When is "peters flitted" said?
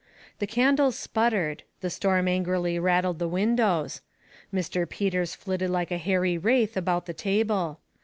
4.89-5.69